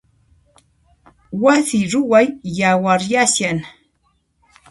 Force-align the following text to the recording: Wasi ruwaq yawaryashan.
Wasi 1.43 1.79
ruwaq 1.91 2.27
yawaryashan. 2.59 3.57